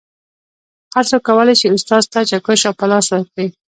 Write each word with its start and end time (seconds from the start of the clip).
هر 0.95 1.05
څوک 1.09 1.21
کولی 1.29 1.55
شي 1.59 1.67
استاد 1.75 2.03
ته 2.13 2.19
چکش 2.29 2.61
او 2.67 2.73
پلاس 2.79 3.05
ورکړي 3.09 3.47